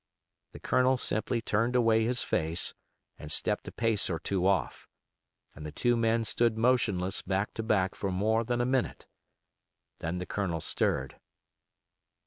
[0.53, 2.73] The Colonel simply turned away his face
[3.19, 4.87] and stepped a pace or two off,
[5.53, 9.05] and the two men stood motionless back to back for more than a minute.
[9.99, 11.17] Then the Colonel stirred.